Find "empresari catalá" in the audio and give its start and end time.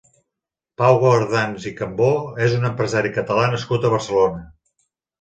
2.73-3.49